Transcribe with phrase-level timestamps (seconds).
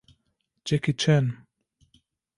[0.65, 1.45] Jackie Chan